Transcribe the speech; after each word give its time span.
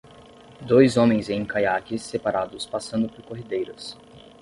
Dois 0.61 0.97
homens 0.97 1.29
em 1.29 1.45
caiaques 1.45 2.01
separados 2.01 2.65
passando 2.65 3.07
por 3.07 3.21
corredeiras. 3.23 3.95